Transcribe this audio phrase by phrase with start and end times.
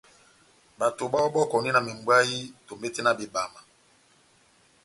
[0.79, 2.35] Bato bayɔbɔkɔndi na membwayï
[2.67, 3.59] tombete na bebama.